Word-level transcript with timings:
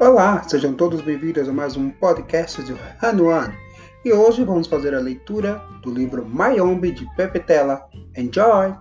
Olá, 0.00 0.42
sejam 0.42 0.74
todos 0.74 1.00
bem-vindos 1.02 1.48
a 1.48 1.52
mais 1.52 1.76
um 1.76 1.88
podcast 1.88 2.60
de 2.64 2.74
Hanuan. 3.00 3.54
E 4.04 4.12
hoje 4.12 4.44
vamos 4.44 4.66
fazer 4.66 4.92
a 4.92 4.98
leitura 4.98 5.58
do 5.82 5.94
livro 5.94 6.26
Mayombe 6.26 6.90
de 6.90 7.06
Pepe 7.14 7.38
Tela. 7.38 7.88
Enjoy! 8.16 8.74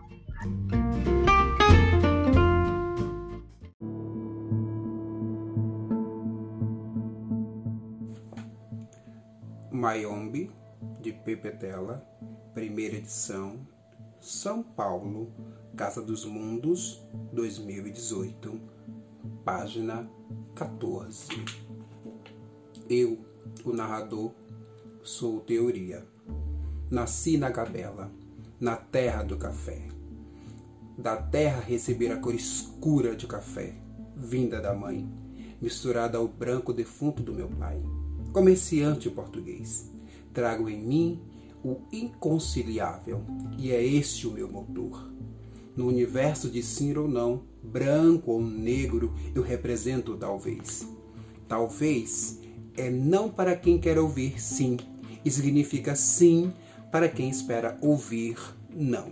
Mayombe 9.71 10.51
de 10.99 11.13
Pepe 11.13 11.51
Tela, 11.51 12.03
primeira 12.55 12.95
edição, 12.95 13.59
São 14.19 14.63
Paulo, 14.63 15.31
Casa 15.77 16.01
dos 16.01 16.25
Mundos, 16.25 17.07
2018, 17.31 18.59
página 19.45 20.09
14. 20.55 21.27
Eu, 22.89 23.17
o 23.63 23.73
narrador, 23.73 24.31
sou 25.01 25.39
teoria. 25.39 26.05
Nasci 26.91 27.37
na 27.37 27.49
Gabela, 27.49 28.11
na 28.59 28.75
terra 28.75 29.23
do 29.23 29.37
café. 29.37 29.87
Da 30.97 31.15
terra 31.15 31.61
receber 31.61 32.11
a 32.11 32.17
cor 32.17 32.35
escura 32.35 33.15
de 33.15 33.25
café, 33.25 33.75
vinda 34.15 34.61
da 34.61 34.73
mãe, 34.73 35.09
misturada 35.59 36.17
ao 36.17 36.27
branco 36.27 36.71
defunto 36.71 37.23
do 37.23 37.33
meu 37.33 37.49
pai. 37.49 37.81
Comerciante 38.31 39.09
português, 39.09 39.91
trago 40.33 40.69
em 40.69 40.79
mim 40.79 41.21
o 41.63 41.81
inconciliável, 41.91 43.23
e 43.57 43.71
é 43.71 43.83
este 43.83 44.27
o 44.27 44.31
meu 44.31 44.51
motor 44.51 45.13
no 45.75 45.87
universo 45.87 46.49
de 46.49 46.61
sim 46.61 46.95
ou 46.95 47.07
não, 47.07 47.43
branco 47.73 48.31
ou 48.31 48.41
negro, 48.41 49.11
eu 49.33 49.41
represento 49.41 50.15
talvez. 50.15 50.87
Talvez 51.47 52.39
é 52.77 52.89
não 52.89 53.29
para 53.29 53.55
quem 53.55 53.79
quer 53.79 53.97
ouvir 53.97 54.39
sim, 54.39 54.77
e 55.25 55.31
significa 55.31 55.95
sim 55.95 56.53
para 56.91 57.09
quem 57.09 57.29
espera 57.29 57.77
ouvir 57.81 58.37
não. 58.69 59.11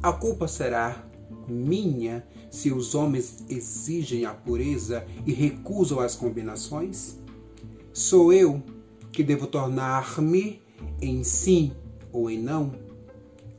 A 0.00 0.12
culpa 0.12 0.46
será 0.46 1.04
minha 1.48 2.24
se 2.50 2.70
os 2.70 2.94
homens 2.94 3.44
exigem 3.48 4.24
a 4.24 4.32
pureza 4.32 5.04
e 5.26 5.32
recusam 5.32 5.98
as 5.98 6.14
combinações? 6.14 7.18
Sou 7.92 8.32
eu 8.32 8.62
que 9.10 9.24
devo 9.24 9.46
tornar-me 9.46 10.62
em 11.00 11.24
sim 11.24 11.72
ou 12.12 12.30
em 12.30 12.38
não? 12.38 12.72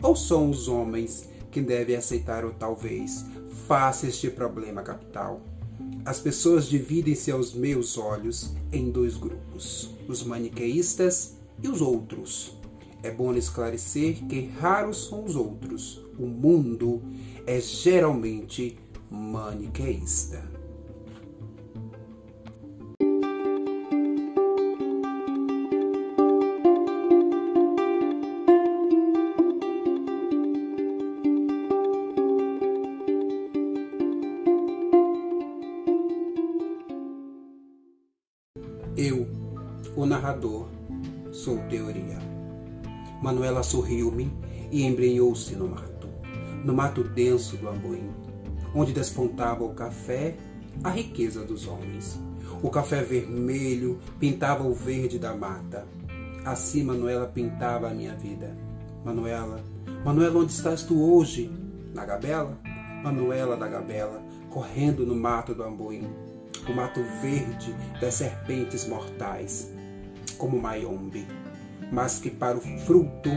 Ou 0.02 0.16
são 0.16 0.50
os 0.50 0.68
homens 0.68 1.30
que 1.56 1.62
deve 1.62 1.96
aceitar 1.96 2.44
o 2.44 2.52
talvez. 2.52 3.24
Faça 3.66 4.08
este 4.08 4.30
problema 4.30 4.84
capital. 4.84 5.40
As 6.04 6.20
pessoas 6.20 6.68
dividem-se 6.68 7.32
aos 7.32 7.54
meus 7.54 7.98
olhos 7.98 8.54
em 8.74 8.92
dois 8.92 9.16
grupos: 9.16 9.90
os 10.06 10.22
maniqueístas 10.22 11.38
e 11.64 11.70
os 11.70 11.80
outros. 11.80 12.58
É 13.02 13.10
bom 13.10 13.34
esclarecer 13.36 14.26
que 14.28 14.48
raros 14.60 15.08
são 15.08 15.24
os 15.24 15.38
outros. 15.38 16.04
O 16.20 16.26
mundo 16.26 17.02
é 17.48 17.62
geralmente 17.62 18.78
maniqueísta. 19.10 20.44
Eu, 38.98 39.28
o 39.94 40.06
narrador, 40.06 40.70
sou 41.30 41.58
teoria. 41.68 42.18
Manuela 43.22 43.62
sorriu-me 43.62 44.32
e 44.72 44.86
embrenhou-se 44.86 45.54
no 45.54 45.68
mato, 45.68 46.08
no 46.64 46.74
mato 46.74 47.04
denso 47.04 47.58
do 47.58 47.68
Amboim, 47.68 48.10
onde 48.74 48.94
despontava 48.94 49.66
o 49.66 49.74
café, 49.74 50.38
a 50.82 50.90
riqueza 50.90 51.44
dos 51.44 51.68
homens. 51.68 52.22
O 52.64 52.70
café 52.70 53.04
vermelho 53.04 54.00
pintava 54.18 54.64
o 54.64 54.74
verde 54.74 55.20
da 55.20 55.36
mata. 55.36 55.86
Assim 56.46 56.82
Manuela 56.82 57.28
pintava 57.28 57.90
a 57.90 57.94
minha 57.94 58.16
vida. 58.16 58.56
Manuela, 59.04 59.62
Manuela, 60.06 60.40
onde 60.40 60.54
estás 60.54 60.84
tu 60.84 61.02
hoje? 61.02 61.52
Na 61.94 62.06
Gabela? 62.06 62.58
Manuela 63.04 63.58
da 63.58 63.68
Gabela, 63.68 64.24
correndo 64.50 65.06
no 65.06 65.16
mato 65.16 65.54
do 65.54 65.64
Amboim 65.64 66.08
o 66.72 66.76
mato 66.76 67.02
verde 67.22 67.76
das 68.00 68.16
serpentes 68.16 68.88
mortais, 68.88 69.72
como 70.38 70.62
Mayombe, 70.62 71.28
mas 71.92 72.20
que 72.20 72.30
para 72.30 72.58
o 72.58 72.62
fruto 72.62 73.30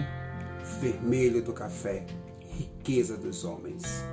vermelho 0.81 1.43
do 1.43 1.53
café, 1.53 2.05
riqueza 2.41 3.17
dos 3.17 3.45
homens. 3.45 4.05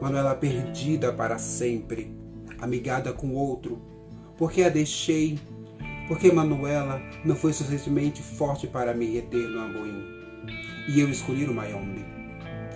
Manuela 0.00 0.34
perdida 0.34 1.12
para 1.12 1.38
sempre, 1.38 2.16
amigada 2.60 3.12
com 3.12 3.34
outro, 3.34 3.80
porque 4.36 4.62
a 4.62 4.68
deixei, 4.68 5.38
porque 6.08 6.32
Manuela 6.32 7.00
não 7.24 7.36
foi 7.36 7.52
suficientemente 7.52 8.22
forte 8.22 8.66
para 8.66 8.94
me 8.94 9.06
reter 9.06 9.48
no 9.48 9.60
Amboim. 9.60 10.22
E 10.88 11.00
eu 11.00 11.08
escolhi 11.08 11.44
o 11.44 11.54
Mayombe, 11.54 12.04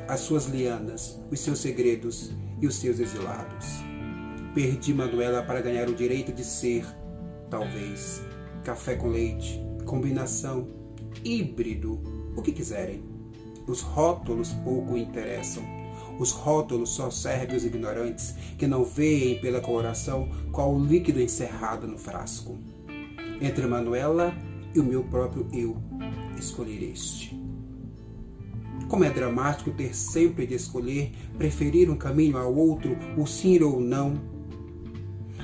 as 0.08 0.20
suas 0.20 0.46
lianas, 0.46 1.20
os 1.30 1.40
seus 1.40 1.58
segredos 1.58 2.32
e 2.60 2.66
os 2.66 2.76
seus 2.76 3.00
exilados. 3.00 3.85
Perdi 4.56 4.94
Manuela 4.94 5.42
para 5.42 5.60
ganhar 5.60 5.86
o 5.86 5.94
direito 5.94 6.32
de 6.32 6.42
ser, 6.42 6.82
talvez, 7.50 8.22
café 8.64 8.94
com 8.94 9.08
leite, 9.08 9.60
combinação, 9.84 10.66
híbrido, 11.22 12.00
o 12.34 12.40
que 12.40 12.52
quiserem. 12.52 13.04
Os 13.66 13.82
rótulos 13.82 14.54
pouco 14.64 14.96
interessam. 14.96 15.62
Os 16.18 16.30
rótulos 16.30 16.88
só 16.88 17.10
servem 17.10 17.52
aos 17.52 17.64
ignorantes 17.64 18.34
que 18.56 18.66
não 18.66 18.82
veem 18.82 19.38
pela 19.42 19.60
coloração 19.60 20.26
qual 20.52 20.74
o 20.74 20.82
líquido 20.82 21.20
encerrado 21.20 21.86
no 21.86 21.98
frasco. 21.98 22.56
Entre 23.42 23.66
Manuela 23.66 24.34
e 24.74 24.80
o 24.80 24.84
meu 24.84 25.04
próprio 25.04 25.46
eu, 25.52 25.76
escolher 26.38 26.82
este. 26.82 27.38
Como 28.88 29.04
é 29.04 29.10
dramático 29.10 29.70
ter 29.72 29.94
sempre 29.94 30.46
de 30.46 30.54
escolher, 30.54 31.12
preferir 31.36 31.90
um 31.90 31.96
caminho 31.96 32.38
ao 32.38 32.54
outro, 32.54 32.96
o 33.18 33.26
sim 33.26 33.62
ou 33.62 33.78
não, 33.78 34.34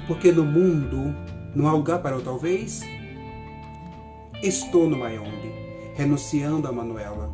porque 0.07 0.33
no 0.33 0.45
mundo 0.45 1.15
não 1.55 1.69
há 1.69 1.73
lugar 1.73 2.03
para 2.03 2.17
o 2.17 2.23
talvez? 2.23 2.83
Estou 4.43 4.89
no 4.89 4.97
Mayombe, 4.97 5.53
renunciando 5.95 6.67
a 6.67 6.73
Manuela, 6.73 7.33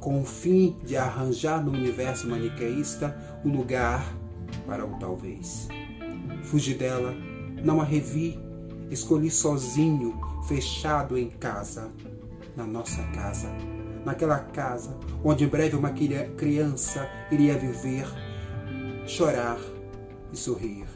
com 0.00 0.20
o 0.20 0.24
fim 0.24 0.76
de 0.84 0.96
arranjar 0.96 1.62
no 1.62 1.72
universo 1.72 2.28
maniqueísta 2.28 3.16
o 3.44 3.48
lugar 3.48 4.14
para 4.66 4.86
o 4.86 4.98
talvez. 4.98 5.68
Fugi 6.44 6.74
dela, 6.74 7.12
não 7.62 7.80
a 7.80 7.84
revi, 7.84 8.38
escolhi 8.90 9.30
sozinho, 9.30 10.18
fechado 10.46 11.18
em 11.18 11.28
casa, 11.28 11.90
na 12.56 12.64
nossa 12.64 13.02
casa, 13.08 13.48
naquela 14.04 14.38
casa 14.38 14.96
onde 15.22 15.44
em 15.44 15.48
breve 15.48 15.76
uma 15.76 15.90
criança 15.90 17.08
iria 17.30 17.58
viver, 17.58 18.06
chorar 19.06 19.58
e 20.32 20.36
sorrir. 20.36 20.95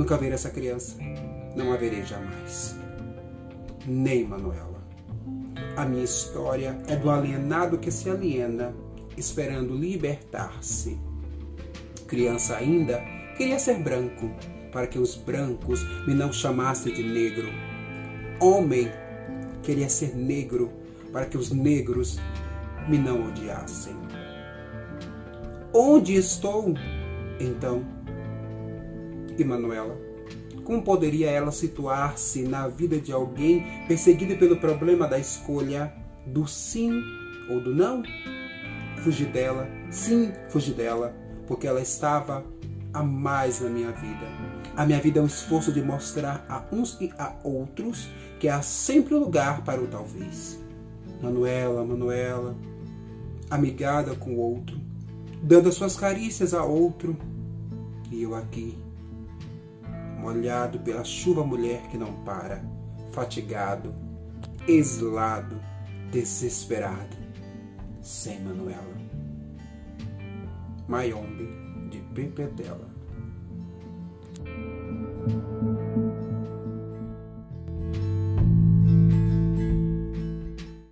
Nunca 0.00 0.16
verei 0.16 0.32
essa 0.32 0.48
criança. 0.48 0.96
Não 1.54 1.74
a 1.74 1.76
verei 1.76 2.02
jamais. 2.06 2.74
Nem 3.86 4.24
Manuela. 4.24 4.82
A 5.76 5.84
minha 5.84 6.02
história 6.02 6.80
é 6.88 6.96
do 6.96 7.10
alienado 7.10 7.76
que 7.76 7.90
se 7.90 8.08
aliena, 8.08 8.74
esperando 9.14 9.76
libertar-se. 9.76 10.98
Criança 12.06 12.56
ainda, 12.56 12.98
queria 13.36 13.58
ser 13.58 13.82
branco, 13.82 14.30
para 14.72 14.86
que 14.86 14.98
os 14.98 15.16
brancos 15.16 15.84
me 16.06 16.14
não 16.14 16.32
chamassem 16.32 16.94
de 16.94 17.02
negro. 17.02 17.50
Homem, 18.40 18.90
queria 19.62 19.90
ser 19.90 20.16
negro, 20.16 20.72
para 21.12 21.26
que 21.26 21.36
os 21.36 21.50
negros 21.50 22.18
me 22.88 22.96
não 22.96 23.28
odiassem. 23.28 23.94
Onde 25.74 26.16
estou, 26.16 26.72
então? 27.38 27.99
E 29.42 29.44
Manuela. 29.44 29.98
Como 30.64 30.82
poderia 30.82 31.30
ela 31.30 31.50
situar-se 31.50 32.42
na 32.42 32.68
vida 32.68 33.00
de 33.00 33.12
alguém 33.12 33.64
perseguido 33.88 34.36
pelo 34.36 34.56
problema 34.56 35.08
da 35.08 35.18
escolha 35.18 35.92
do 36.26 36.46
sim 36.46 37.02
ou 37.48 37.60
do 37.60 37.74
não? 37.74 38.02
Fugi 38.98 39.24
dela, 39.24 39.68
sim, 39.90 40.32
fugi 40.48 40.72
dela, 40.72 41.14
porque 41.46 41.66
ela 41.66 41.80
estava 41.80 42.44
a 42.92 43.02
mais 43.02 43.60
na 43.60 43.70
minha 43.70 43.90
vida. 43.92 44.26
A 44.76 44.86
minha 44.86 45.00
vida 45.00 45.18
é 45.18 45.22
um 45.22 45.26
esforço 45.26 45.72
de 45.72 45.82
mostrar 45.82 46.44
a 46.48 46.64
uns 46.74 47.00
e 47.00 47.10
a 47.18 47.34
outros 47.42 48.08
que 48.38 48.48
há 48.48 48.62
sempre 48.62 49.14
lugar 49.14 49.64
para 49.64 49.80
o 49.80 49.86
talvez. 49.86 50.60
Manuela, 51.22 51.84
Manuela, 51.84 52.56
amigada 53.50 54.14
com 54.14 54.34
o 54.34 54.38
outro, 54.38 54.78
dando 55.42 55.68
as 55.68 55.74
suas 55.74 55.96
carícias 55.96 56.54
a 56.54 56.64
outro, 56.64 57.16
e 58.10 58.22
eu 58.22 58.34
aqui 58.34 58.78
molhado 60.20 60.78
pela 60.80 61.02
chuva 61.02 61.44
mulher 61.44 61.82
que 61.88 61.96
não 61.96 62.12
para, 62.24 62.62
fatigado, 63.12 63.94
exilado, 64.68 65.60
desesperado, 66.12 67.16
sem 68.02 68.40
Manuela. 68.40 69.00
Mayombe 70.86 71.48
de 71.90 71.98
Pepetela. 72.14 72.90